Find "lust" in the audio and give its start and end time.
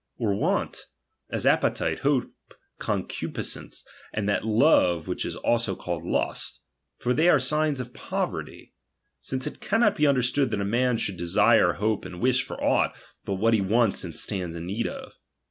6.03-6.63